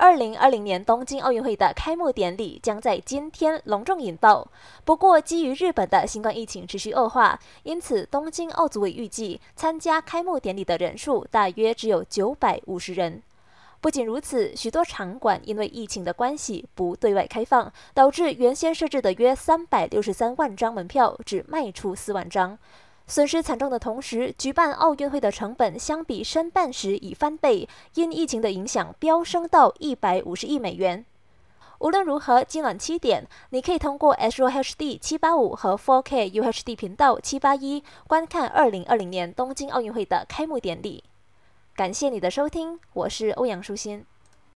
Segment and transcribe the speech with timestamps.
[0.00, 4.48] 二零二零年东京奥运会的开幕典礼将在今天隆重引爆。
[4.82, 13.22] 不过，基于日本的新冠疫情持续恶化，因此东京奥组委预计参加开幕典礼的人数大约只有九百五十人。
[13.82, 22.56] 不仅如此，许多场馆因为疫情的关系不对外开放，导致原先设置的约三百六十三万张门票只卖出四万张。
[23.10, 31.04] 损失惨重的同时，举办奥运会的成本相比申办时已翻倍，因疫情的影响飙升到一百五十亿美元。
[31.80, 41.02] 无论如何，今晚七点，你可以通过 S R H D 七八五和 4K U H D 频道七八一观看二零二零年东京奥运会的开幕典礼。
[41.74, 44.06] 感谢你的收听，我是欧阳舒心。